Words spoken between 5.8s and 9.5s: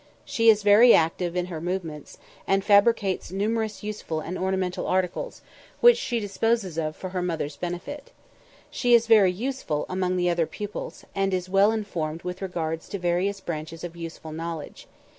she disposes of for her mother's benefit. She is very